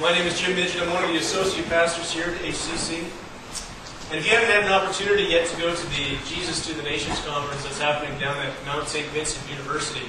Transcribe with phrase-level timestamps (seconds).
[0.00, 0.80] My name is Jim Midget.
[0.80, 3.04] I'm one of the associate pastors here at HCC.
[4.08, 6.82] And if you haven't had an opportunity yet to go to the Jesus to the
[6.82, 9.06] Nations conference that's happening down at Mount St.
[9.08, 10.06] Vincent University,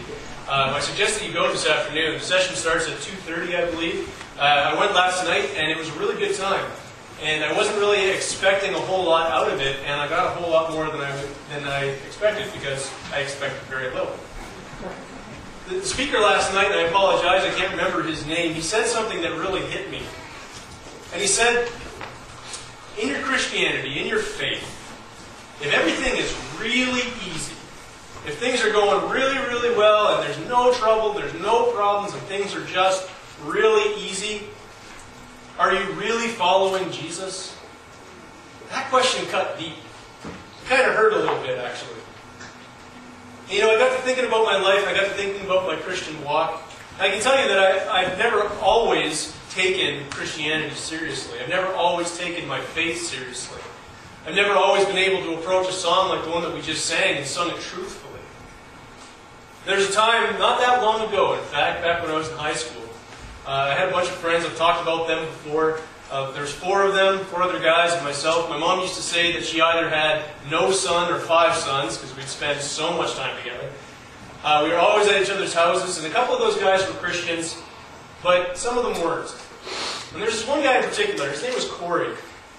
[0.47, 2.13] um, I suggest that you go this afternoon.
[2.13, 4.07] The session starts at 2.30, I believe.
[4.39, 6.65] Uh, I went last night, and it was a really good time.
[7.21, 10.29] And I wasn't really expecting a whole lot out of it, and I got a
[10.29, 11.11] whole lot more than I,
[11.49, 14.15] than I expected because I expected very little.
[15.69, 19.21] The speaker last night, and I apologize, I can't remember his name, he said something
[19.21, 20.01] that really hit me.
[21.13, 21.69] And he said,
[23.01, 24.63] in your Christianity, in your faith,
[25.61, 27.53] if everything is really easy,
[28.27, 32.21] if things are going really, really well, and there's no trouble, there's no problems, and
[32.23, 33.09] things are just
[33.43, 34.43] really easy,
[35.57, 37.55] are you really following Jesus?
[38.69, 39.75] That question cut deep.
[40.25, 42.02] It kind of hurt a little bit, actually.
[43.49, 45.75] You know, I got to thinking about my life, I got to thinking about my
[45.75, 46.63] Christian walk.
[46.99, 51.39] I can tell you that I, I've never always taken Christianity seriously.
[51.39, 53.61] I've never always taken my faith seriously.
[54.25, 56.85] I've never always been able to approach a song like the one that we just
[56.85, 58.21] sang and sung it truthfully.
[59.65, 62.53] There's a time, not that long ago, in fact, back when I was in high
[62.53, 62.83] school,
[63.45, 65.81] uh, I had a bunch of friends, I've talked about them before.
[66.13, 68.47] Uh, there's four of them, four other guys, and myself.
[68.47, 72.15] My mom used to say that she either had no son or five sons because
[72.15, 73.67] we'd spend so much time together.
[74.43, 76.93] Uh, we were always at each other's houses, and a couple of those guys were
[76.99, 77.59] Christians,
[78.21, 79.35] but some of them weren't.
[80.13, 82.13] And there's this one guy in particular, his name was Corey.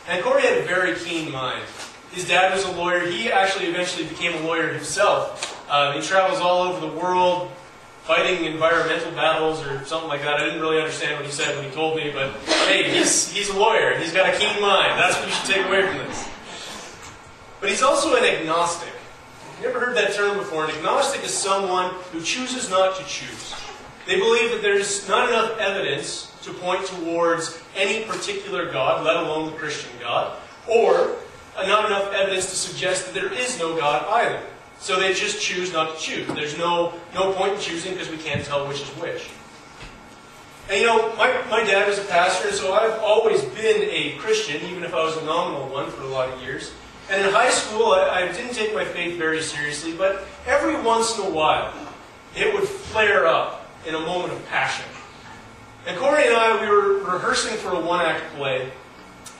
[0.08, 1.62] And Corey had a very keen mind.
[2.10, 3.06] His dad was a lawyer.
[3.06, 5.64] He actually eventually became a lawyer himself.
[5.70, 7.52] Uh, he travels all over the world,
[8.04, 10.34] fighting environmental battles or something like that.
[10.34, 12.32] I didn't really understand what he said when he told me, but
[12.68, 13.98] hey, he's, he's a lawyer.
[13.98, 15.00] He's got a keen mind.
[15.00, 16.28] That's what you should take away from this.
[17.60, 18.92] But he's also an agnostic.
[19.62, 20.64] You ever heard that term before?
[20.64, 23.54] An agnostic is someone who chooses not to choose.
[24.06, 29.50] They believe that there's not enough evidence to point towards any particular God, let alone
[29.50, 30.36] the Christian God,
[30.68, 31.16] or
[31.56, 34.42] not enough evidence to suggest that there is no God either.
[34.84, 36.28] So they just choose not to choose.
[36.34, 39.30] There's no, no point in choosing because we can't tell which is which.
[40.68, 44.60] And you know, my, my dad was a pastor, so I've always been a Christian,
[44.68, 46.70] even if I was a nominal one for a lot of years.
[47.08, 51.18] And in high school, I, I didn't take my faith very seriously, but every once
[51.18, 51.72] in a while,
[52.36, 54.84] it would flare up in a moment of passion.
[55.86, 58.70] And Corey and I, we were rehearsing for a one act play.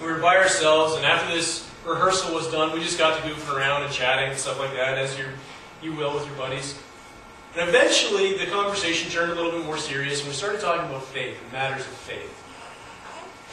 [0.00, 3.56] We were by ourselves, and after this rehearsal was done, we just got to goofing
[3.56, 5.26] around and chatting and stuff like that, as you
[5.82, 6.80] you will with your buddies.
[7.56, 11.04] And eventually, the conversation turned a little bit more serious, and we started talking about
[11.04, 12.30] faith and matters of faith.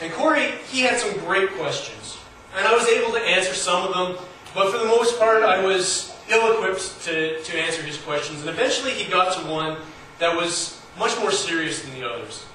[0.02, 2.18] And Corey, he had some great questions,
[2.56, 4.26] and I was able to answer some of them,
[4.56, 8.40] but for the most part, I was ill-equipped to, to answer his questions.
[8.40, 9.78] And eventually, he got to one
[10.20, 12.46] that was much more serious than the others.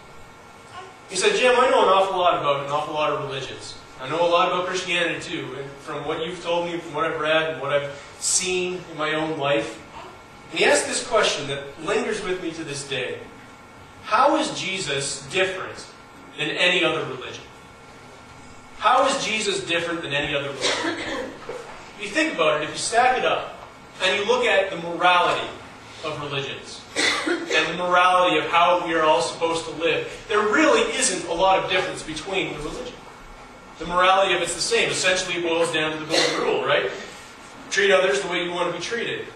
[1.09, 3.75] He said, Jim, I know an awful lot about an awful lot of religions.
[4.01, 7.07] I know a lot about Christianity too, and from what you've told me, from what
[7.07, 9.83] I've read, and what I've seen in my own life.
[10.51, 13.19] And he asked this question that lingers with me to this day
[14.03, 15.87] How is Jesus different
[16.37, 17.45] than any other religion?
[18.79, 21.31] How is Jesus different than any other religion?
[21.97, 23.67] If you think about it, if you stack it up,
[24.03, 25.49] and you look at the morality
[26.05, 26.83] of religions,
[27.27, 31.33] and the morality of how we are all supposed to live, there really isn't a
[31.33, 32.96] lot of difference between the religions.
[33.79, 34.91] The morality of it's the same.
[34.91, 36.91] Essentially, boils down to the golden rule, right?
[37.71, 39.27] Treat others the way you want to be treated.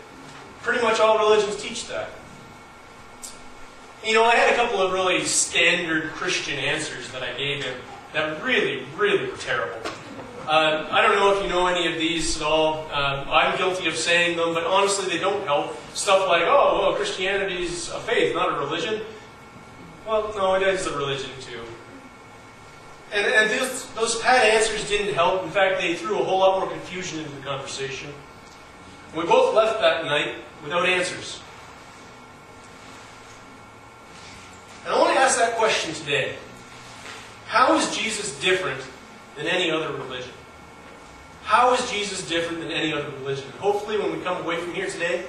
[0.63, 2.11] Pretty much all religions teach that.
[4.05, 7.77] You know, I had a couple of really standard Christian answers that I gave him
[8.13, 9.79] that really, really were terrible.
[10.47, 12.89] Uh, I don't know if you know any of these at all.
[12.91, 15.77] Uh, I'm guilty of saying them, but honestly, they don't help.
[15.95, 19.03] Stuff like, oh, well, Christianity is a faith, not a religion.
[20.07, 21.61] Well, no, it is a religion too.
[23.13, 25.43] And, and those, those pat answers didn't help.
[25.43, 28.13] In fact, they threw a whole lot more confusion into the conversation.
[29.17, 31.41] We both left that night without answers.
[34.85, 36.37] And I want to ask that question today.
[37.47, 38.81] How is Jesus different
[39.37, 40.33] than any other religion?
[41.43, 43.51] How is Jesus different than any other religion?
[43.59, 45.25] Hopefully, when we come away from here today,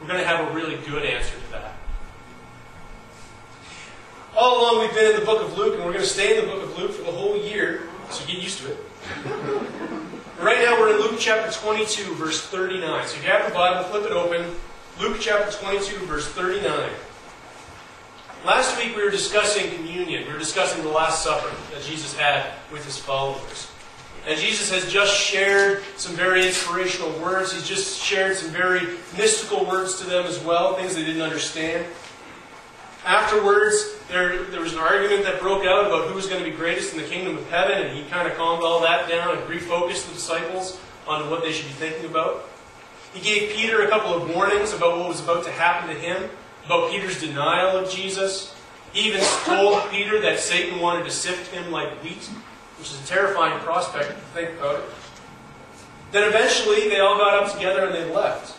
[0.00, 1.74] we're going to have a really good answer to that.
[4.36, 6.44] All along, we've been in the book of Luke, and we're going to stay in
[6.44, 8.78] the book Luke for the whole year, so get used to it.
[10.40, 13.06] right now, we're in Luke chapter 22, verse 39.
[13.06, 14.54] So if you have the Bible, flip it open.
[14.98, 16.90] Luke chapter 22, verse 39.
[18.46, 20.26] Last week, we were discussing communion.
[20.26, 23.70] We were discussing the Last Supper that Jesus had with his followers.
[24.26, 27.52] And Jesus has just shared some very inspirational words.
[27.52, 28.80] He's just shared some very
[29.18, 31.84] mystical words to them as well, things they didn't understand.
[33.04, 36.54] Afterwards, there, there was an argument that broke out about who was going to be
[36.54, 39.46] greatest in the kingdom of heaven, and he kind of calmed all that down and
[39.48, 42.48] refocused the disciples on what they should be thinking about.
[43.14, 46.28] He gave Peter a couple of warnings about what was about to happen to him,
[46.66, 48.54] about Peter's denial of Jesus.
[48.92, 52.28] He even told Peter that Satan wanted to sift him like wheat,
[52.78, 54.84] which is a terrifying prospect to think about it.
[56.12, 58.58] Then eventually they all got up together and they left.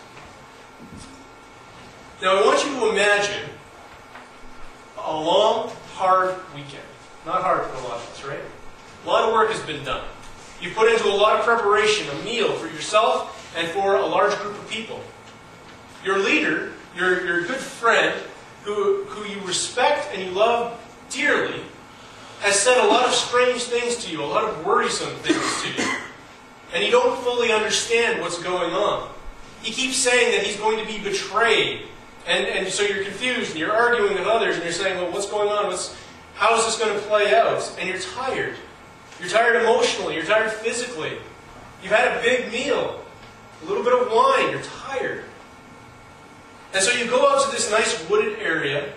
[2.21, 3.50] Now I want you to imagine
[5.05, 6.83] a long, hard weekend.
[7.25, 8.39] Not hard for a lot of us, right?
[9.05, 10.03] A lot of work has been done.
[10.61, 14.35] You put into a lot of preparation, a meal for yourself and for a large
[14.39, 15.01] group of people.
[16.05, 18.19] Your leader, your, your good friend,
[18.63, 21.61] who, who you respect and you love dearly,
[22.41, 25.81] has said a lot of strange things to you, a lot of worrisome things to
[25.81, 25.97] you.
[26.73, 29.09] And you don't fully understand what's going on.
[29.61, 31.83] He keeps saying that he's going to be betrayed.
[32.27, 35.29] And, and so you're confused and you're arguing with others and you're saying, well, what's
[35.29, 35.67] going on?
[35.67, 35.95] What's,
[36.35, 37.75] how is this going to play out?
[37.79, 38.55] And you're tired.
[39.19, 40.15] You're tired emotionally.
[40.15, 41.17] You're tired physically.
[41.81, 43.03] You've had a big meal,
[43.61, 44.51] a little bit of wine.
[44.51, 45.23] You're tired.
[46.73, 48.93] And so you go out to this nice wooded area.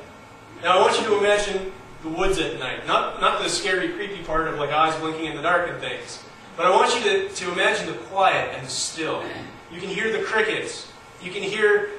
[0.63, 1.73] Now I want you to imagine
[2.03, 2.87] the woods at night.
[2.87, 6.23] Not, not the scary, creepy part of like eyes blinking in the dark and things.
[6.57, 9.25] But I want you to, to imagine the quiet and the still.
[9.73, 10.91] You can hear the crickets.
[11.21, 11.91] You can hear,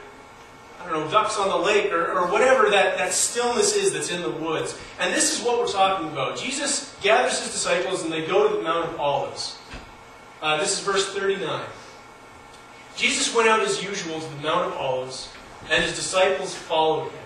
[0.89, 4.21] Don't know, ducks on the lake or, or whatever that, that stillness is that's in
[4.21, 4.77] the woods.
[4.99, 6.37] And this is what we're talking about.
[6.37, 9.57] Jesus gathers his disciples and they go to the Mount of Olives.
[10.41, 11.65] Uh, this is verse 39.
[12.95, 15.29] Jesus went out as usual to the Mount of Olives,
[15.69, 17.19] and his disciples followed him.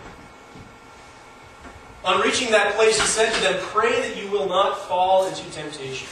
[2.06, 5.44] On reaching that place, he said to them, Pray that you will not fall into
[5.52, 6.08] temptation.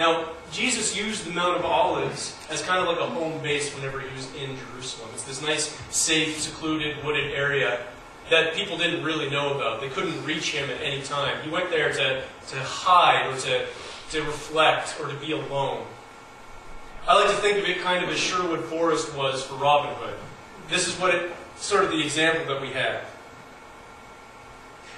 [0.00, 4.00] Now, Jesus used the Mount of Olives as kind of like a home base whenever
[4.00, 5.10] he was in Jerusalem.
[5.12, 7.84] It's this nice, safe, secluded, wooded area
[8.30, 9.82] that people didn't really know about.
[9.82, 11.42] They couldn't reach him at any time.
[11.44, 13.66] He went there to, to hide or to,
[14.12, 15.86] to reflect or to be alone.
[17.06, 20.16] I like to think of it kind of as Sherwood Forest was for Robin Hood.
[20.70, 23.04] This is what it, sort of the example that we have.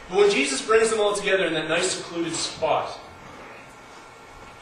[0.09, 3.01] But when Jesus brings them all together in that nice secluded spot,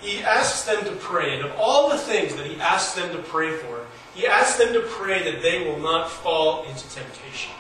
[0.01, 1.37] he asks them to pray.
[1.37, 4.73] And of all the things that he asks them to pray for, he asks them
[4.73, 7.53] to pray that they will not fall into temptation.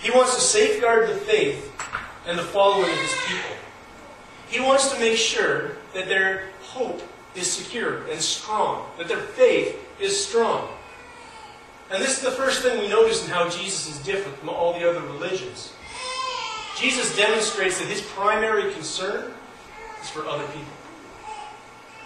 [0.00, 1.72] He wants to safeguard the faith
[2.26, 3.56] and the following of his people.
[4.48, 7.02] He wants to make sure that their hope
[7.34, 10.68] is secure and strong, that their faith is strong.
[11.90, 14.72] And this is the first thing we notice in how Jesus is different from all
[14.78, 15.72] the other religions.
[16.78, 19.32] Jesus demonstrates that his primary concern
[20.02, 20.72] is for other people.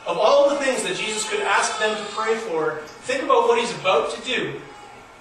[0.07, 3.59] Of all the things that Jesus could ask them to pray for, think about what
[3.59, 4.61] he's about to do.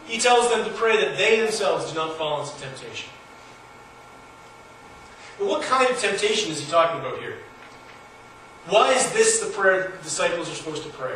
[0.06, 3.10] He tells them to pray that they themselves do not fall into temptation.
[5.40, 7.38] But what kind of temptation is he talking about here?
[8.68, 11.16] Why is this the prayer the disciples are supposed to pray?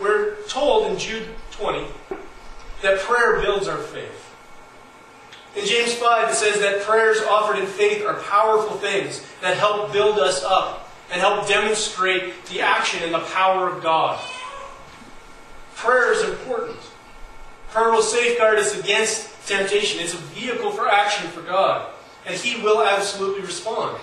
[0.00, 1.86] We're told in Jude 20
[2.82, 4.31] that prayer builds our faith.
[5.56, 9.92] In James 5, it says that prayers offered in faith are powerful things that help
[9.92, 14.18] build us up and help demonstrate the action and the power of God.
[15.74, 16.78] Prayer is important.
[17.70, 20.00] Prayer will safeguard us against temptation.
[20.00, 21.90] It's a vehicle for action for God,
[22.24, 23.98] and He will absolutely respond.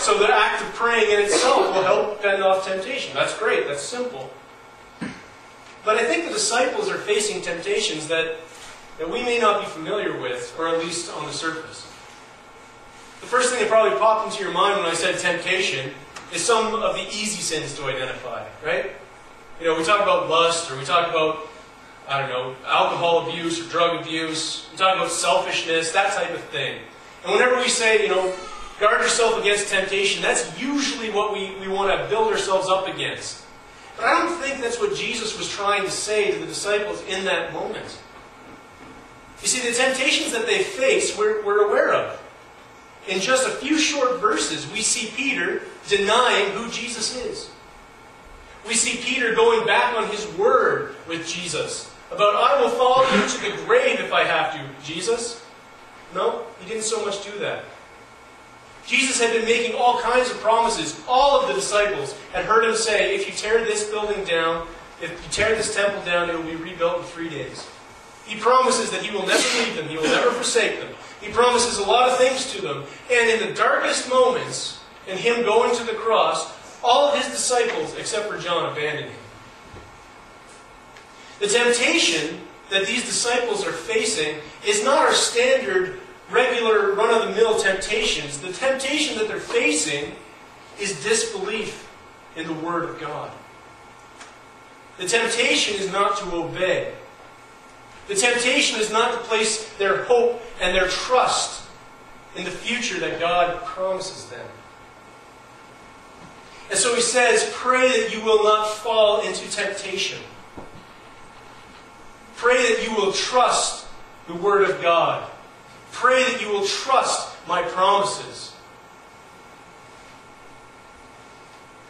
[0.00, 3.14] So the act of praying in itself will help fend off temptation.
[3.14, 3.66] That's great.
[3.66, 4.30] That's simple.
[5.84, 8.36] But I think the disciples are facing temptations that,
[8.98, 11.82] that we may not be familiar with, or at least on the surface.
[13.20, 15.92] The first thing that probably popped into your mind when I said temptation
[16.32, 18.92] is some of the easy sins to identify, right?
[19.60, 21.48] You know, we talk about lust, or we talk about,
[22.08, 24.68] I don't know, alcohol abuse or drug abuse.
[24.72, 26.80] We talk about selfishness, that type of thing.
[27.24, 28.34] And whenever we say, you know,
[28.78, 33.44] guard yourself against temptation, that's usually what we, we want to build ourselves up against.
[33.96, 37.24] But I don't think that's what Jesus was trying to say to the disciples in
[37.24, 37.98] that moment.
[39.42, 42.22] You see, the temptations that they face, we're, we're aware of.
[43.06, 47.50] In just a few short verses, we see Peter denying who Jesus is.
[48.66, 53.28] We see Peter going back on his word with Jesus about, I will follow you
[53.28, 55.44] to the grave if I have to, Jesus.
[56.14, 57.64] No, he didn't so much do that.
[58.86, 61.00] Jesus had been making all kinds of promises.
[61.06, 64.66] All of the disciples had heard him say, if you tear this building down,
[65.02, 67.68] if you tear this temple down, it will be rebuilt in three days.
[68.28, 70.92] He promises that he will never leave them, he will never forsake them.
[71.22, 72.84] He promises a lot of things to them.
[73.10, 76.52] And in the darkest moments, in him going to the cross,
[76.84, 79.20] all of his disciples, except for John, abandoned him.
[81.40, 85.98] The temptation that these disciples are facing is not our standard,
[86.30, 88.38] regular, run of the mill temptations.
[88.40, 90.12] The temptation that they're facing
[90.78, 91.88] is disbelief
[92.36, 93.30] in the Word of God.
[94.98, 96.92] The temptation is not to obey.
[98.08, 101.68] The temptation is not to place their hope and their trust
[102.36, 104.46] in the future that God promises them.
[106.70, 110.18] And so he says, Pray that you will not fall into temptation.
[112.36, 113.86] Pray that you will trust
[114.26, 115.28] the Word of God.
[115.92, 118.54] Pray that you will trust my promises.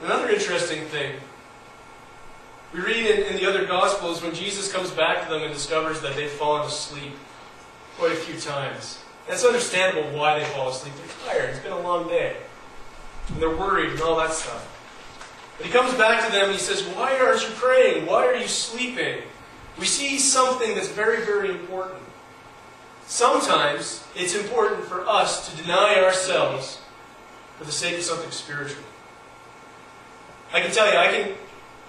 [0.03, 1.17] Another interesting thing
[2.73, 6.01] we read in, in, the other Gospels when Jesus comes back to them and discovers
[6.03, 7.13] that they've fallen asleep
[7.97, 9.03] quite a few times.
[9.27, 10.95] That's understandable why they fall asleep.
[10.97, 11.51] They're tired.
[11.51, 12.37] It's been a long day.
[13.29, 14.75] And they're worried and all that stuff.
[15.57, 18.07] But he comes back to them and he says, Why aren't you praying?
[18.07, 19.23] Why are you sleeping?
[19.79, 22.03] We see something that's very, very important.
[23.07, 26.81] Sometimes it's important for us to deny ourselves
[27.57, 28.85] for the sake of something spiritual.
[30.53, 31.35] I can tell you, I can,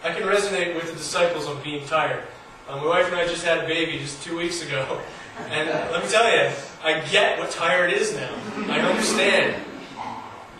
[0.04, 2.24] I can resonate with the disciples on being tired.
[2.68, 5.00] Uh, my wife and I just had a baby just two weeks ago.
[5.52, 6.52] And let me tell you,
[6.84, 8.36] I get what tired is now.
[8.68, 9.56] I understand.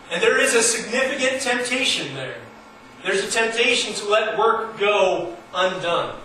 [0.10, 2.38] And there is a significant temptation there.
[3.04, 6.16] There's a temptation to let work go undone.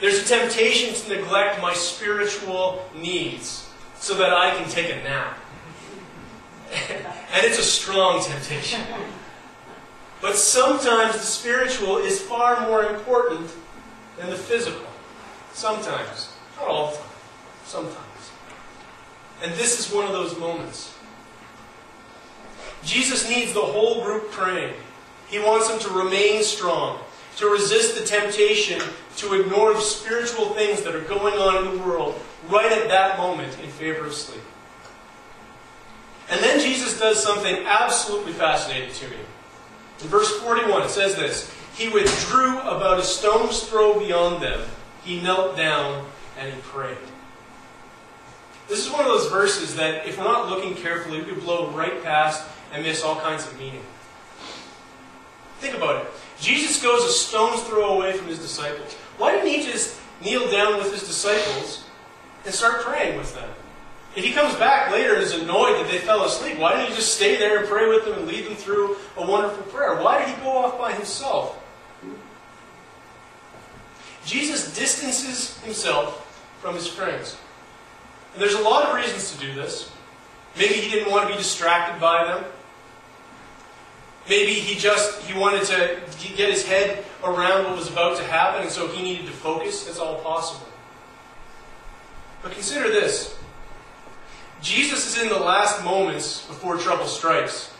[0.00, 5.38] There's a temptation to neglect my spiritual needs so that I can take a nap.
[6.72, 8.80] and it's a strong temptation.
[10.20, 13.50] But sometimes the spiritual is far more important
[14.18, 14.86] than the physical.
[15.52, 16.32] Sometimes.
[16.58, 17.06] Not all the time.
[17.64, 18.30] Sometimes.
[19.42, 20.94] And this is one of those moments.
[22.82, 24.74] Jesus needs the whole group praying.
[25.28, 27.00] He wants them to remain strong,
[27.36, 28.80] to resist the temptation
[29.16, 33.18] to ignore the spiritual things that are going on in the world right at that
[33.18, 34.42] moment in favor of sleep.
[36.30, 39.16] And then Jesus does something absolutely fascinating to me.
[40.02, 44.60] In verse 41, it says this He withdrew about a stone's throw beyond them.
[45.04, 46.06] He knelt down
[46.38, 46.96] and he prayed.
[48.68, 51.70] This is one of those verses that, if we're not looking carefully, we could blow
[51.70, 53.82] right past and miss all kinds of meaning.
[55.58, 56.10] Think about it.
[56.38, 58.94] Jesus goes a stone's throw away from his disciples.
[59.18, 61.84] Why didn't he just kneel down with his disciples
[62.44, 63.50] and start praying with them?
[64.16, 66.96] If he comes back later and is annoyed that they fell asleep, why didn't he
[66.96, 70.02] just stay there and pray with them and lead them through a wonderful prayer?
[70.02, 71.56] Why did he go off by himself?
[74.24, 76.26] Jesus distances himself
[76.60, 77.38] from his friends.
[78.34, 79.90] And there's a lot of reasons to do this.
[80.58, 82.44] Maybe he didn't want to be distracted by them.
[84.28, 86.00] Maybe he just he wanted to
[86.36, 89.84] get his head around what was about to happen, and so he needed to focus.
[89.84, 90.66] That's all possible.
[92.42, 93.36] But consider this.
[94.62, 97.72] Jesus is in the last moments before trouble strikes.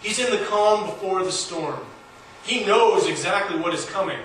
[0.00, 1.80] He's in the calm before the storm.
[2.44, 4.18] He knows exactly what is coming.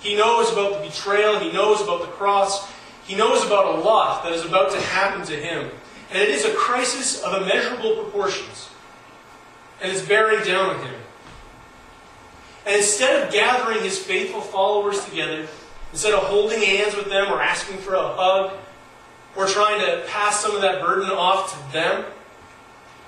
[0.00, 1.38] He knows about the betrayal.
[1.38, 2.70] He knows about the cross.
[3.06, 5.70] He knows about a lot that is about to happen to him.
[6.10, 8.68] And it is a crisis of immeasurable proportions
[9.82, 10.94] and it's bearing down on him.
[12.66, 15.48] And instead of gathering his faithful followers together,
[15.90, 18.52] instead of holding hands with them or asking for a hug
[19.36, 22.04] or trying to pass some of that burden off to them,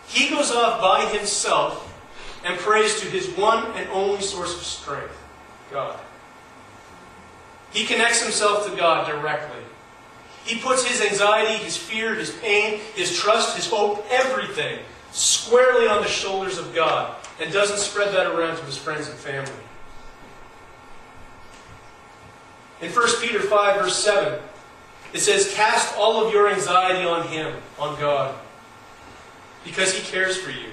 [0.07, 1.91] he goes off by himself
[2.45, 5.21] and prays to his one and only source of strength
[5.71, 5.99] God.
[7.73, 9.63] He connects himself to God directly.
[10.45, 14.79] He puts his anxiety, his fear, his pain, his trust, his hope, everything
[15.11, 19.19] squarely on the shoulders of God and doesn't spread that around to his friends and
[19.19, 19.51] family.
[22.81, 24.39] In 1 Peter 5, verse 7,
[25.15, 28.35] it says, Cast all of your anxiety on him, on God,
[29.65, 30.71] because he cares for you.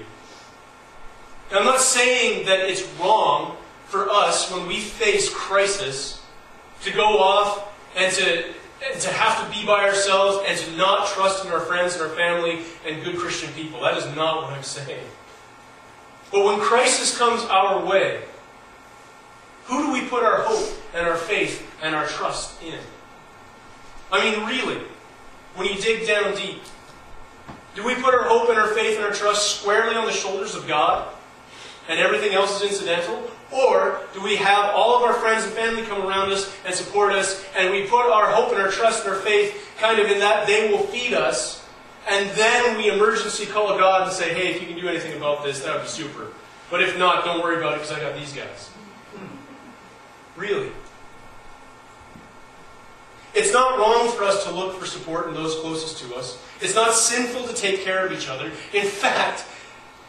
[1.52, 3.56] I'm not saying that it's wrong
[3.86, 6.22] for us when we face crisis
[6.82, 8.52] to go off and to
[8.98, 12.08] to have to be by ourselves and to not trust in our friends and our
[12.16, 13.80] family and good Christian people.
[13.80, 15.06] That is not what I'm saying.
[16.32, 18.22] But when crisis comes our way,
[19.66, 22.80] who do we put our hope and our faith and our trust in?
[24.12, 24.80] I mean, really,
[25.54, 26.62] when you dig down deep,
[27.74, 30.54] do we put our hope and our faith and our trust squarely on the shoulders
[30.54, 31.08] of God
[31.88, 33.30] and everything else is incidental?
[33.50, 37.12] Or do we have all of our friends and family come around us and support
[37.12, 40.18] us, and we put our hope and our trust and our faith kind of in
[40.20, 41.66] that they will feed us,
[42.08, 45.44] and then we emergency call God and say, hey, if you can do anything about
[45.44, 46.28] this, that would be super.
[46.70, 48.70] But if not, don't worry about it because I got these guys.
[50.36, 50.70] Really?
[53.34, 56.38] It's not wrong for us to look for support in those closest to us.
[56.60, 58.50] It's not sinful to take care of each other.
[58.72, 59.44] In fact,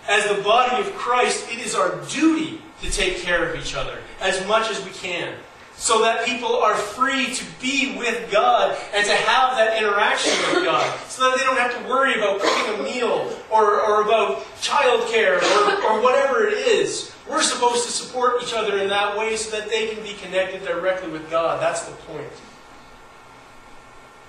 [0.07, 3.99] as the body of Christ, it is our duty to take care of each other
[4.19, 5.33] as much as we can.
[5.75, 10.65] So that people are free to be with God and to have that interaction with
[10.65, 10.99] God.
[11.07, 15.41] So that they don't have to worry about cooking a meal or, or about childcare
[15.41, 17.11] or, or whatever it is.
[17.27, 20.63] We're supposed to support each other in that way so that they can be connected
[20.63, 21.59] directly with God.
[21.61, 22.31] That's the point.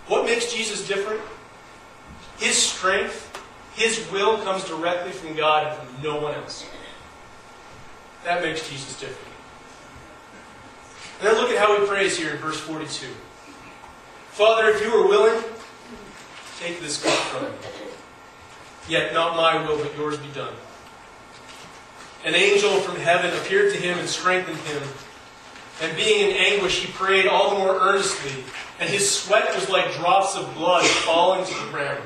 [0.07, 1.21] What makes Jesus different?
[2.39, 3.31] His strength,
[3.75, 6.67] his will comes directly from God and from no one else.
[8.25, 9.35] That makes Jesus different.
[11.19, 13.07] And then look at how he prays here in verse 42.
[14.31, 15.43] Father, if you are willing,
[16.59, 17.51] take this cup from me.
[18.89, 20.53] Yet not my will, but yours be done.
[22.25, 24.83] An angel from heaven appeared to him and strengthened him.
[25.83, 28.45] And being in anguish, he prayed all the more earnestly,
[28.81, 32.03] and his sweat was like drops of blood falling to the ground.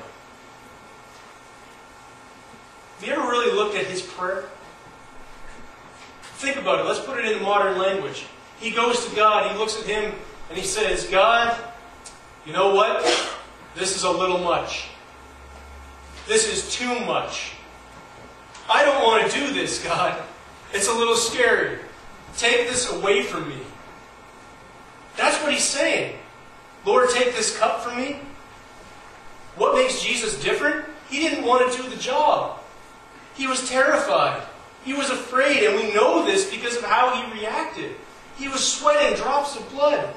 [2.99, 4.45] Have you ever really looked at his prayer?
[6.23, 6.85] Think about it.
[6.85, 8.27] Let's put it in modern language.
[8.61, 10.13] He goes to God, he looks at him,
[10.49, 11.57] and he says, God,
[12.45, 13.03] you know what?
[13.75, 14.89] This is a little much.
[16.27, 17.53] This is too much.
[18.69, 20.21] I don't want to do this, God.
[20.73, 21.79] It's a little scary.
[22.37, 23.59] Take this away from me.
[25.17, 26.17] That's what he's saying.
[26.85, 28.21] Lord, take this cup from me.
[29.57, 30.87] What makes Jesus different?
[31.11, 32.61] He didn't want to do the job.
[33.35, 34.43] He was terrified.
[34.85, 37.97] He was afraid, and we know this because of how he reacted.
[38.37, 40.15] He was sweating drops of blood.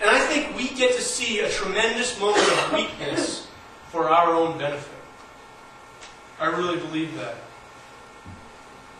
[0.00, 3.48] And I think we get to see a tremendous moment of weakness
[3.90, 4.92] for our own benefit.
[6.40, 7.36] I really believe that.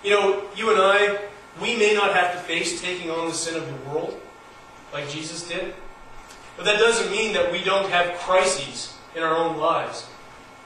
[0.05, 1.19] You know, you and I,
[1.61, 4.21] we may not have to face taking on the sin of the world
[4.95, 5.75] like Jesus did,
[6.57, 10.09] but that doesn't mean that we don't have crises in our own lives.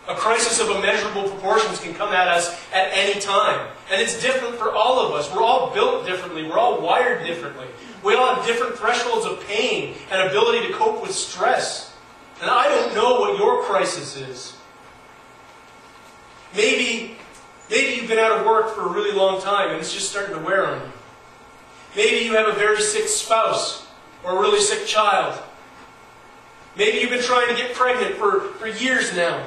[0.07, 3.69] A crisis of immeasurable proportions can come at us at any time.
[3.91, 5.35] And it's different for all of us.
[5.35, 6.45] We're all built differently.
[6.45, 7.67] We're all wired differently.
[8.03, 11.95] We all have different thresholds of pain and ability to cope with stress.
[12.41, 14.57] And I don't know what your crisis is.
[16.55, 17.17] Maybe,
[17.69, 20.35] maybe you've been out of work for a really long time and it's just starting
[20.35, 20.93] to wear on you.
[21.97, 23.88] Maybe you have a very sick spouse
[24.25, 25.41] or a really sick child.
[26.77, 29.47] Maybe you've been trying to get pregnant for, for years now.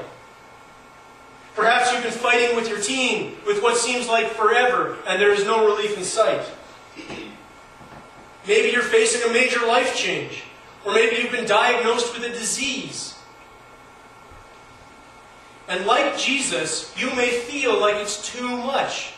[1.55, 5.43] Perhaps you've been fighting with your team with what seems like forever, and there is
[5.45, 6.45] no relief in sight.
[8.47, 10.43] Maybe you're facing a major life change,
[10.85, 13.15] or maybe you've been diagnosed with a disease.
[15.67, 19.13] And like Jesus, you may feel like it's too much.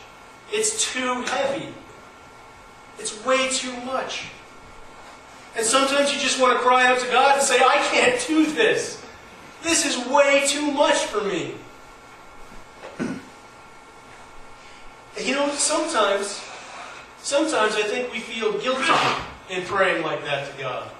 [0.52, 1.68] It's too heavy.
[2.98, 4.26] It's way too much.
[5.56, 8.46] And sometimes you just want to cry out to God and say, I can't do
[8.52, 9.00] this.
[9.62, 11.54] This is way too much for me.
[15.22, 16.42] You know, sometimes,
[17.22, 18.92] sometimes I think we feel guilty
[19.48, 20.90] in praying like that to God.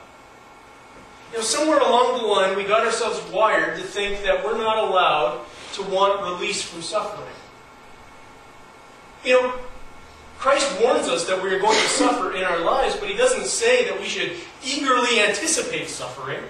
[1.32, 4.78] You know, somewhere along the line, we got ourselves wired to think that we're not
[4.78, 7.26] allowed to want release from suffering.
[9.24, 9.54] You know,
[10.44, 13.46] Christ warns us that we are going to suffer in our lives, but He doesn't
[13.46, 16.44] say that we should eagerly anticipate suffering.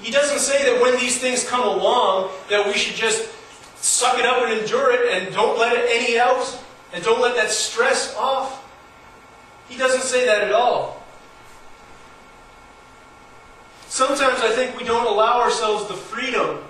[0.00, 3.28] He doesn't say that when these things come along, that we should just
[3.76, 6.60] suck it up and endure it and don't let it any out
[6.92, 8.68] and don't let that stress off.
[9.68, 11.00] He doesn't say that at all.
[13.86, 16.64] Sometimes I think we don't allow ourselves the freedom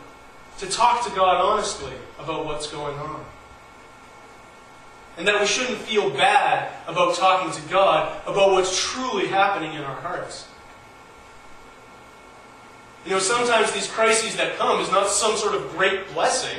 [0.59, 3.25] to talk to God honestly about what's going on.
[5.16, 9.83] And that we shouldn't feel bad about talking to God about what's truly happening in
[9.83, 10.48] our hearts.
[13.05, 16.59] You know, sometimes these crises that come is not some sort of great blessing.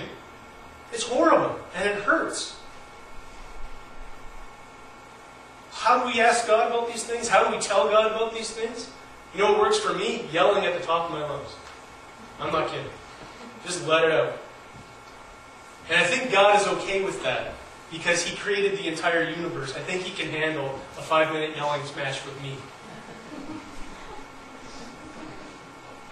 [0.93, 2.55] It's horrible and it hurts.
[5.71, 7.27] How do we ask God about these things?
[7.27, 8.89] How do we tell God about these things?
[9.33, 10.27] You know what works for me?
[10.31, 11.49] Yelling at the top of my lungs.
[12.39, 12.89] I'm not kidding.
[13.65, 14.37] Just let it out.
[15.89, 17.53] And I think God is okay with that
[17.91, 19.75] because He created the entire universe.
[19.75, 22.55] I think He can handle a five minute yelling smash with me.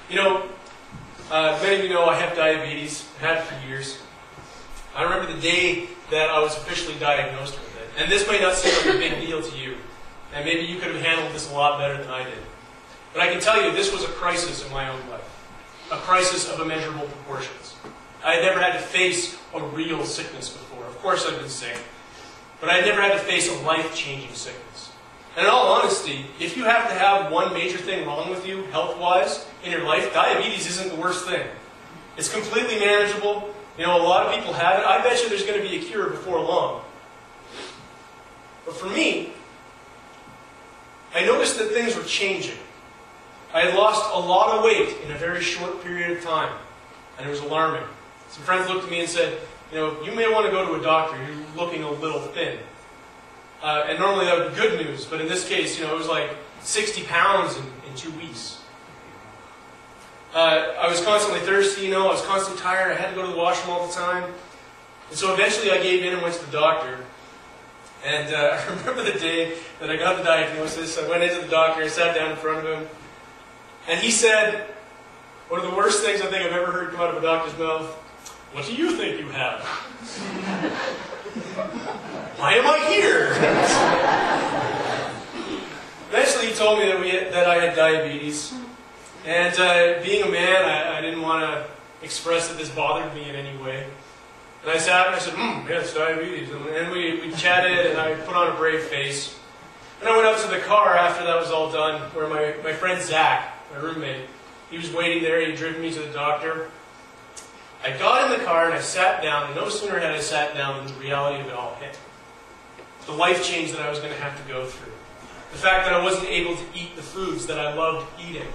[0.09, 0.43] You know,
[1.31, 3.07] uh, many of you know I have diabetes.
[3.19, 3.99] I had it for years.
[4.95, 7.89] I remember the day that I was officially diagnosed with it.
[7.97, 9.77] And this may not seem like a big deal to you.
[10.33, 12.37] And maybe you could have handled this a lot better than I did.
[13.13, 15.29] But I can tell you this was a crisis in my own life.
[15.91, 17.75] A crisis of immeasurable proportions.
[18.23, 20.72] I had never had to face a real sickness before.
[21.03, 21.75] Course I've been sick.
[22.61, 24.93] But I never had to face a life-changing sickness.
[25.35, 28.63] And in all honesty, if you have to have one major thing wrong with you,
[28.67, 31.45] health wise, in your life, diabetes isn't the worst thing.
[32.15, 33.53] It's completely manageable.
[33.77, 34.85] You know, a lot of people have it.
[34.85, 36.83] I bet you there's going to be a cure before long.
[38.65, 39.33] But for me,
[41.13, 42.57] I noticed that things were changing.
[43.53, 46.53] I had lost a lot of weight in a very short period of time,
[47.17, 47.83] and it was alarming.
[48.29, 49.37] Some friends looked at me and said,
[49.73, 51.17] You know, you may want to go to a doctor.
[51.17, 52.59] You're looking a little thin.
[53.63, 55.97] Uh, and normally that would be good news, but in this case, you know, it
[55.97, 56.29] was like
[56.61, 58.61] 60 pounds in, in two weeks.
[60.31, 63.23] Uh, I was constantly thirsty, you know, I was constantly tired, I had to go
[63.23, 64.31] to the washroom all the time.
[65.09, 66.99] And so eventually I gave in and went to the doctor.
[68.05, 70.99] And uh, I remember the day that I got the diagnosis.
[70.99, 72.87] I went into the doctor, I sat down in front of him,
[73.87, 74.67] and he said,
[75.49, 77.57] One of the worst things I think I've ever heard come out of a doctor's
[77.57, 78.02] mouth
[78.53, 79.61] What do you think you have?
[82.37, 83.31] Why am I here?
[86.09, 88.53] Eventually, he told me that, we that I had diabetes.
[89.25, 91.65] And uh, being a man, I, I didn't want to
[92.05, 93.87] express that this bothered me in any way.
[94.61, 96.51] And I sat and I said, hmm, it's diabetes.
[96.51, 99.35] And, and we, we chatted, and I put on a brave face.
[99.99, 102.73] And I went out to the car after that was all done, where my, my
[102.73, 104.27] friend Zach, my roommate,
[104.69, 105.41] he was waiting there.
[105.41, 106.69] He had driven me to the doctor.
[107.83, 110.55] I got in the car and I sat down, and no sooner had I sat
[110.55, 111.99] down than the reality of it all hit.
[113.05, 114.93] The life change that I was going to have to go through.
[115.51, 118.47] The fact that I wasn't able to eat the foods that I loved eating.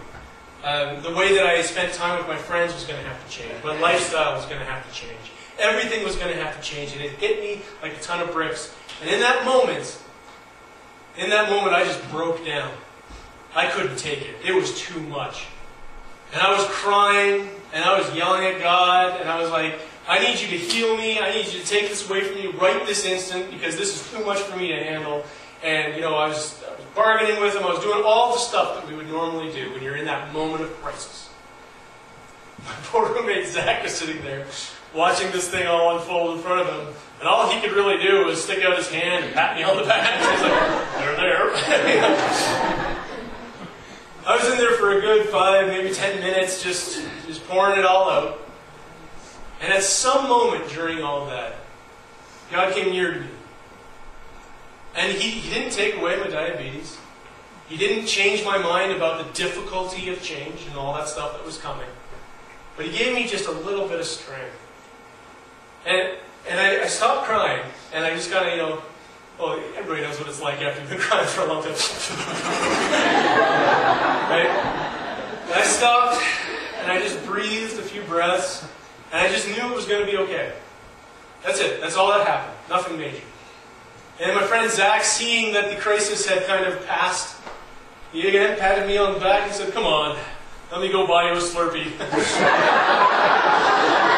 [0.64, 3.30] Um, the way that I spent time with my friends was going to have to
[3.30, 3.52] change.
[3.62, 5.30] My lifestyle was going to have to change.
[5.58, 6.92] Everything was going to have to change.
[6.92, 8.74] And it hit me like a ton of bricks.
[9.00, 10.00] And in that moment,
[11.18, 12.72] in that moment, I just broke down.
[13.54, 14.36] I couldn't take it.
[14.44, 15.46] It was too much.
[16.32, 19.78] And I was crying, and I was yelling at God, and I was like,
[20.08, 21.18] I need you to heal me.
[21.18, 24.10] I need you to take this away from me right this instant because this is
[24.10, 25.22] too much for me to handle.
[25.62, 27.64] And, you know, I was, I was bargaining with him.
[27.64, 30.32] I was doing all the stuff that we would normally do when you're in that
[30.32, 31.28] moment of crisis.
[32.64, 34.46] My poor roommate Zach was sitting there
[34.94, 36.94] watching this thing all unfold in front of him.
[37.20, 39.76] And all he could really do was stick out his hand and pat me on
[39.76, 40.18] the back.
[40.30, 42.84] He's like, they're there.
[44.28, 47.86] I was in there for a good five, maybe ten minutes, just, just pouring it
[47.86, 48.46] all out.
[49.62, 51.54] And at some moment during all that,
[52.52, 53.26] God came near to me.
[54.94, 56.98] And he, he didn't take away my diabetes.
[57.70, 61.46] He didn't change my mind about the difficulty of change and all that stuff that
[61.46, 61.88] was coming.
[62.76, 64.60] But he gave me just a little bit of strength.
[65.86, 67.64] And, and I, I stopped crying,
[67.94, 68.82] and I just kind of, you know,
[69.38, 71.72] well, everybody knows what it's like after you've been crying for a long time.
[74.30, 74.48] right?
[75.46, 76.22] And I stopped,
[76.82, 78.66] and I just breathed a few breaths,
[79.12, 80.52] and I just knew it was going to be okay.
[81.44, 81.80] That's it.
[81.80, 82.56] That's all that happened.
[82.68, 83.22] Nothing major.
[84.20, 87.36] And my friend Zach, seeing that the crisis had kind of passed,
[88.12, 90.18] he again patted me on the back and said, Come on,
[90.72, 91.92] let me go buy you a Slurpee.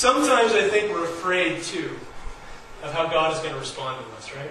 [0.00, 1.94] Sometimes I think we're afraid too
[2.82, 4.50] of how God is going to respond to us, right?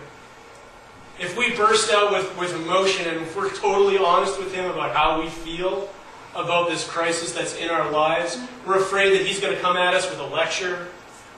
[1.20, 4.96] If we burst out with, with emotion and if we're totally honest with Him about
[4.96, 5.90] how we feel
[6.36, 9.96] about this crisis that's in our lives, we're afraid that He's going to come at
[9.96, 10.86] us with a lecture.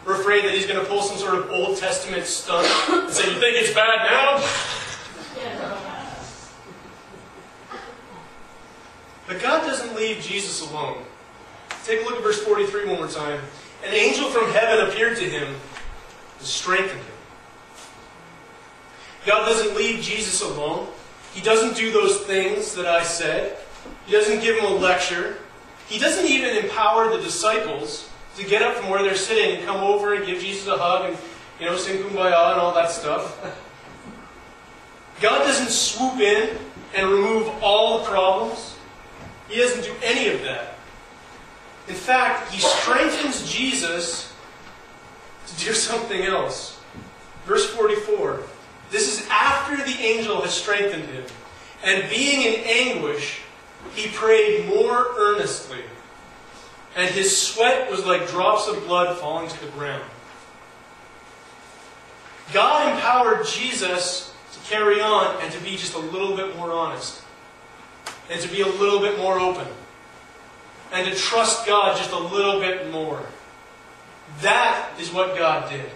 [0.06, 3.34] We're afraid that He's going to pull some sort of Old Testament stunt and say,
[3.34, 4.46] You think it's bad now?
[9.26, 11.02] But God doesn't leave Jesus alone.
[11.86, 13.40] Take a look at verse 43 one more time.
[13.84, 17.08] An angel from heaven appeared to him and strengthened him.
[19.26, 20.88] God doesn't leave Jesus alone.
[21.34, 23.58] He doesn't do those things that I said.
[24.06, 25.38] He doesn't give him a lecture.
[25.88, 29.82] He doesn't even empower the disciples to get up from where they're sitting and come
[29.82, 31.18] over and give Jesus a hug and,
[31.60, 33.38] you know, sing kumbaya and all that stuff.
[35.22, 36.58] God doesn't swoop in
[36.96, 38.76] and remove all the problems.
[39.48, 40.76] He doesn't do any of that.
[41.92, 44.34] In fact, he strengthens Jesus
[45.48, 46.80] to do something else.
[47.46, 48.44] Verse 44.
[48.92, 51.26] This is after the angel has strengthened him.
[51.84, 53.42] And being in anguish,
[53.94, 55.82] he prayed more earnestly.
[56.96, 60.10] And his sweat was like drops of blood falling to the ground.
[62.54, 67.22] God empowered Jesus to carry on and to be just a little bit more honest.
[68.30, 69.68] And to be a little bit more open
[70.92, 73.24] and to trust God just a little bit more.
[74.42, 75.90] That is what God did.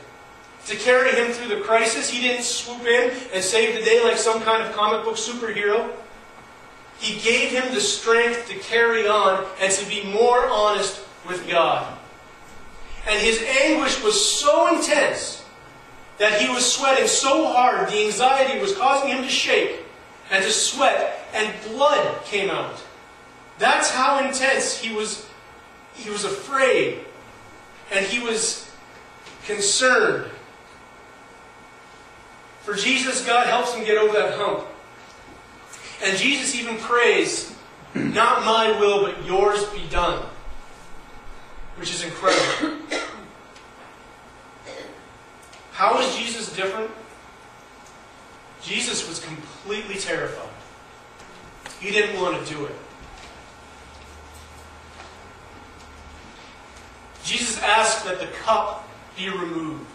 [0.68, 4.18] To carry him through the crisis, he didn't swoop in and save the day like
[4.18, 5.92] some kind of comic book superhero.
[7.00, 11.98] He gave him the strength to carry on and to be more honest with God.
[13.08, 15.44] And his anguish was so intense
[16.18, 19.82] that he was sweating so hard, the anxiety was causing him to shake
[20.32, 22.82] and to sweat, and blood came out.
[23.58, 25.28] That's how intense he was.
[25.94, 27.00] He was afraid,
[27.92, 28.70] and he was
[29.46, 30.30] concerned.
[32.64, 34.66] For Jesus, God helps him get over that hump.
[36.04, 37.56] And Jesus even prays,
[37.94, 40.26] Not my will, but yours be done.
[41.78, 42.80] Which is incredible.
[45.72, 46.90] How is Jesus different?
[48.62, 50.50] Jesus was completely terrified.
[51.80, 52.76] He didn't want to do it.
[57.26, 59.86] Jesus asked that the cup be removed.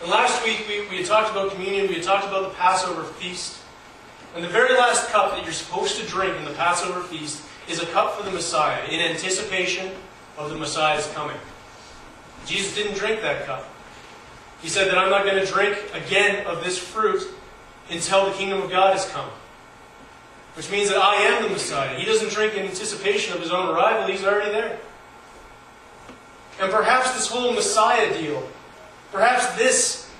[0.00, 3.02] And last week we, we had talked about communion, we had talked about the Passover
[3.02, 3.58] feast.
[4.36, 7.82] And the very last cup that you're supposed to drink in the Passover feast is
[7.82, 9.90] a cup for the Messiah in anticipation
[10.38, 11.36] of the Messiah's coming.
[12.46, 13.68] Jesus didn't drink that cup.
[14.62, 17.22] He said that I'm not going to drink again of this fruit
[17.90, 19.28] until the kingdom of God has come.
[20.54, 21.98] Which means that I am the Messiah.
[21.98, 24.78] He doesn't drink in anticipation of his own arrival, he's already there.
[26.60, 28.48] And perhaps this whole Messiah deal,
[29.12, 30.10] perhaps this,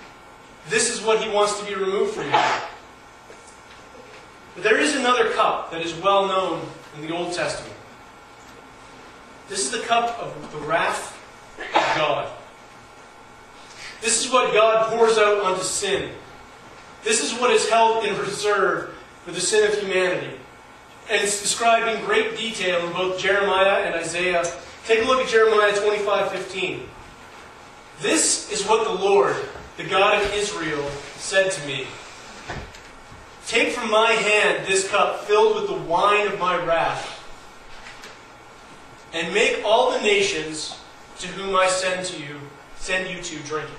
[0.69, 2.33] this is what he wants to be removed from you.
[4.55, 6.67] But there is another cup that is well known
[6.97, 7.75] in the Old Testament.
[9.49, 11.21] This is the cup of the wrath
[11.59, 12.31] of God.
[14.01, 16.11] This is what God pours out onto sin.
[17.03, 18.95] This is what is held in reserve
[19.25, 20.39] for the sin of humanity.
[21.11, 24.45] And it's described in great detail in both Jeremiah and Isaiah.
[24.87, 26.89] Take a look at Jeremiah 25 15.
[28.01, 29.35] This is what the Lord,
[29.79, 31.87] the God of Israel, said to me
[33.47, 37.23] Take from my hand this cup filled with the wine of my wrath,
[39.15, 40.79] and make all the nations
[41.19, 42.39] to whom I send to you
[42.77, 43.79] send you to drink it.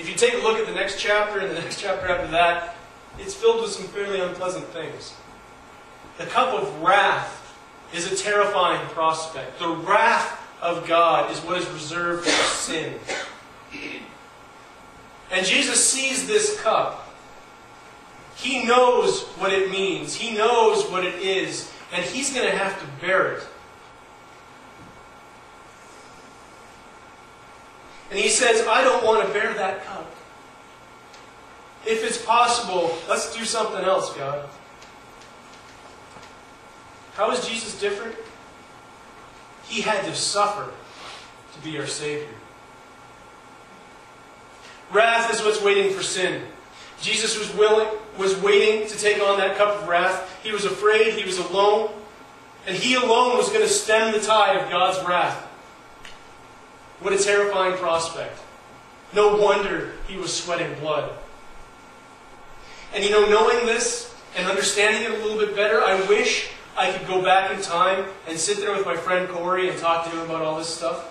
[0.00, 2.74] If you take a look at the next chapter and the next chapter after that,
[3.20, 5.14] it's filled with some fairly unpleasant things.
[6.18, 7.43] The cup of wrath
[7.94, 9.58] is a terrifying prospect.
[9.58, 12.94] The wrath of God is what is reserved for sin.
[15.30, 17.08] And Jesus sees this cup.
[18.36, 22.78] He knows what it means, He knows what it is, and He's going to have
[22.80, 23.46] to bear it.
[28.10, 30.10] And He says, I don't want to bear that cup.
[31.86, 34.48] If it's possible, let's do something else, God.
[37.14, 38.14] How is Jesus different?
[39.64, 40.70] He had to suffer
[41.54, 42.28] to be our Savior.
[44.92, 46.42] Wrath is what's waiting for sin.
[47.00, 50.40] Jesus was willing, was waiting to take on that cup of wrath.
[50.42, 51.90] He was afraid, he was alone,
[52.66, 55.36] and he alone was going to stem the tide of God's wrath.
[57.00, 58.38] What a terrifying prospect.
[59.12, 61.12] No wonder he was sweating blood.
[62.94, 66.92] And you know, knowing this and understanding it a little bit better, I wish I
[66.92, 70.10] could go back in time and sit there with my friend Corey and talk to
[70.10, 71.10] him about all this stuff.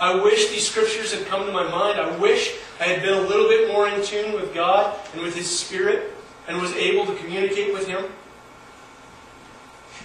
[0.00, 2.00] I wish these scriptures had come to my mind.
[2.00, 5.36] I wish I had been a little bit more in tune with God and with
[5.36, 6.12] His Spirit
[6.48, 8.04] and was able to communicate with Him.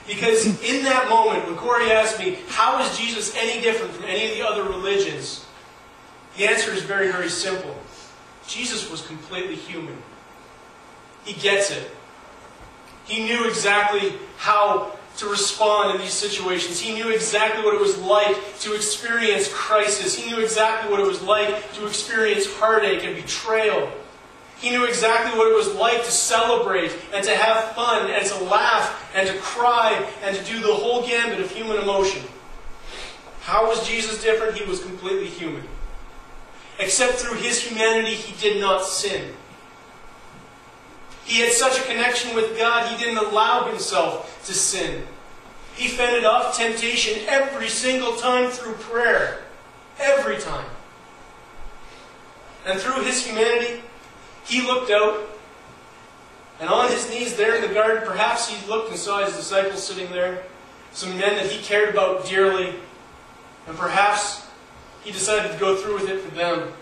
[0.08, 4.30] Because in that moment, when Corey asked me, How is Jesus any different from any
[4.32, 5.46] of the other religions?
[6.38, 7.76] The answer is very, very simple.
[8.48, 9.96] Jesus was completely human.
[11.26, 11.92] He gets it.
[13.10, 16.80] He knew exactly how to respond in these situations.
[16.80, 20.16] He knew exactly what it was like to experience crisis.
[20.16, 23.92] He knew exactly what it was like to experience heartache and betrayal.
[24.60, 28.44] He knew exactly what it was like to celebrate and to have fun and to
[28.44, 32.24] laugh and to cry and to do the whole gambit of human emotion.
[33.42, 34.56] How was Jesus different?
[34.56, 35.64] He was completely human.
[36.78, 39.34] Except through his humanity, he did not sin.
[41.30, 45.06] He had such a connection with God, he didn't allow himself to sin.
[45.76, 49.44] He fended off temptation every single time through prayer.
[50.00, 50.66] Every time.
[52.66, 53.84] And through his humanity,
[54.44, 55.30] he looked out,
[56.60, 59.86] and on his knees there in the garden, perhaps he looked and saw his disciples
[59.86, 60.42] sitting there,
[60.94, 62.74] some men that he cared about dearly,
[63.68, 64.48] and perhaps
[65.04, 66.74] he decided to go through with it for them.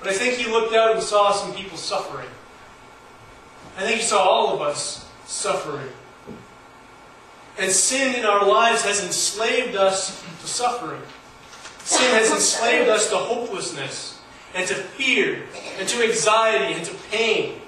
[0.00, 2.28] But I think he looked out and saw some people suffering.
[3.76, 5.88] I think he saw all of us suffering.
[7.58, 11.02] And sin in our lives has enslaved us to suffering.
[11.84, 14.20] Sin has enslaved us to hopelessness
[14.54, 15.42] and to fear
[15.78, 17.60] and to anxiety and to pain.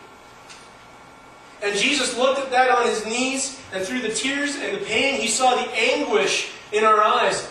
[1.63, 5.21] And Jesus looked at that on his knees, and through the tears and the pain,
[5.21, 7.49] he saw the anguish in our eyes.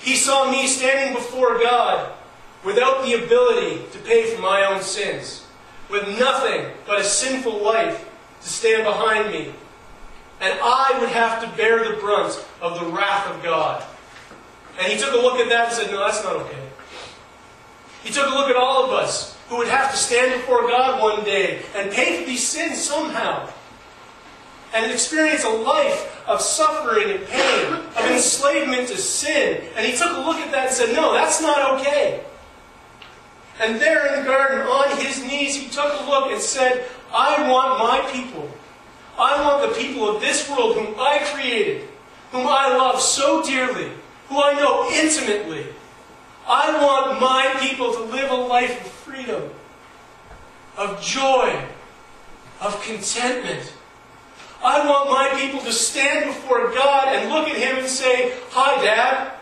[0.00, 2.10] He saw me standing before God
[2.64, 5.46] without the ability to pay for my own sins,
[5.88, 8.08] with nothing but a sinful life
[8.40, 9.52] to stand behind me.
[10.40, 13.84] And I would have to bear the brunt of the wrath of God.
[14.78, 16.68] And he took a look at that and said, No, that's not okay.
[18.02, 21.02] He took a look at all of us who would have to stand before God
[21.02, 23.50] one day and pay for these sins somehow.
[24.72, 29.64] And experience a life of suffering and pain, of enslavement to sin.
[29.76, 32.24] And he took a look at that and said, No, that's not okay.
[33.60, 37.46] And there in the garden, on his knees, he took a look and said, I
[37.50, 38.48] want my people.
[39.18, 41.86] I want the people of this world whom I created,
[42.32, 43.90] whom I love so dearly,
[44.28, 45.66] who I know intimately.
[46.48, 49.50] I want my people to live a life of freedom,
[50.78, 51.62] of joy,
[52.62, 53.74] of contentment.
[54.64, 58.82] I want my people to stand before God and look at Him and say, Hi,
[58.82, 59.32] Dad.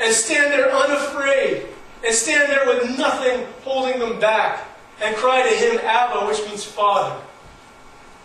[0.00, 1.66] And stand there unafraid.
[2.04, 4.66] And stand there with nothing holding them back.
[5.02, 7.20] And cry to Him, Abba, which means Father.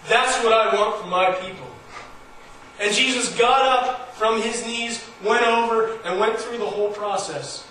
[0.08, 1.68] That's what I want for my people.
[2.80, 7.68] And Jesus got up from his knees, went over, and went through the whole process.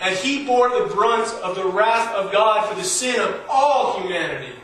[0.00, 4.00] And he bore the brunt of the wrath of God for the sin of all
[4.00, 4.54] humanity.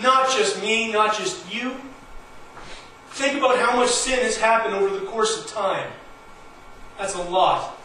[0.00, 1.74] Not just me, not just you.
[3.10, 5.90] Think about how much sin has happened over the course of time.
[6.98, 7.76] That's a lot.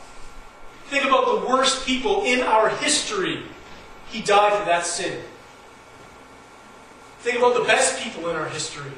[0.88, 3.44] Think about the worst people in our history.
[4.10, 5.20] He died for that sin.
[7.20, 8.92] Think about the best people in our history.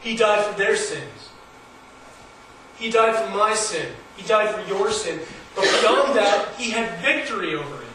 [0.00, 1.30] He died for their sins.
[2.78, 3.86] He died for my sin.
[4.16, 5.20] He died for your sin.
[5.54, 7.88] But beyond that, he had victory over it.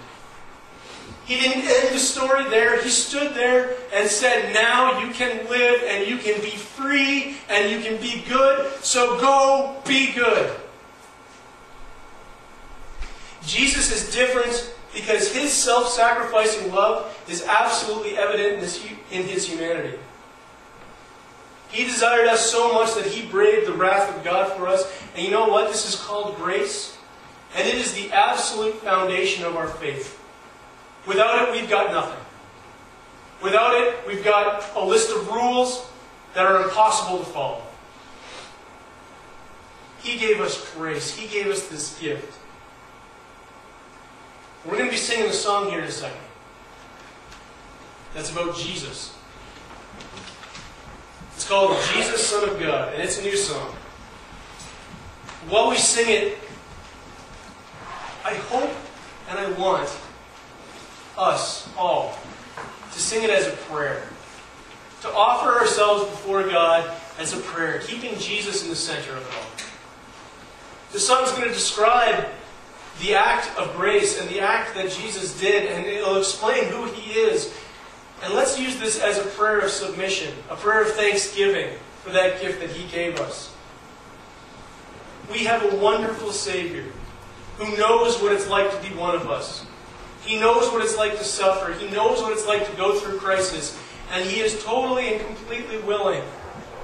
[1.25, 2.81] He didn't end the story there.
[2.81, 7.71] He stood there and said, Now you can live and you can be free and
[7.71, 10.55] you can be good, so go be good.
[13.45, 18.63] Jesus is different because his self sacrificing love is absolutely evident
[19.11, 19.97] in his humanity.
[21.69, 24.89] He desired us so much that he braved the wrath of God for us.
[25.15, 25.67] And you know what?
[25.67, 26.97] This is called grace.
[27.55, 30.21] And it is the absolute foundation of our faith.
[31.05, 32.23] Without it, we've got nothing.
[33.43, 35.85] Without it, we've got a list of rules
[36.33, 37.61] that are impossible to follow.
[39.99, 41.15] He gave us grace.
[41.15, 42.37] He gave us this gift.
[44.65, 46.17] We're going to be singing a song here in a second.
[48.15, 49.15] That's about Jesus.
[51.35, 53.75] It's called Jesus, Son of God, and it's a new song.
[55.49, 56.39] While we sing it,
[58.23, 58.71] I hope
[59.29, 59.87] and I want
[61.15, 62.17] us all
[62.91, 64.07] to sing it as a prayer.
[65.01, 69.33] To offer ourselves before God as a prayer, keeping Jesus in the center of it
[69.35, 69.67] all.
[70.91, 72.25] The song is going to describe
[73.01, 77.11] the act of grace and the act that Jesus did, and it'll explain who He
[77.19, 77.53] is.
[78.23, 82.41] And let's use this as a prayer of submission, a prayer of thanksgiving for that
[82.41, 83.53] gift that He gave us.
[85.31, 86.85] We have a wonderful Savior
[87.57, 89.65] who knows what it's like to be one of us.
[90.21, 91.73] He knows what it's like to suffer.
[91.73, 93.77] He knows what it's like to go through crisis.
[94.11, 96.23] And He is totally and completely willing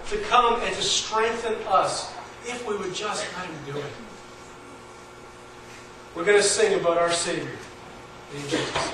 [0.10, 2.12] to come and to strengthen us
[2.46, 3.92] if we would just let Him do it.
[6.16, 7.58] We're going to sing about our Savior.
[8.36, 8.92] In Jesus.